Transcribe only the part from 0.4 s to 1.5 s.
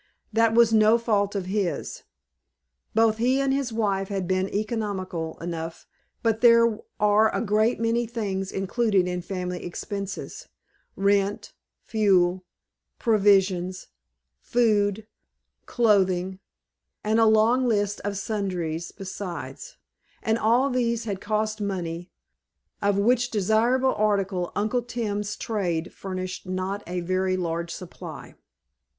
was no fault of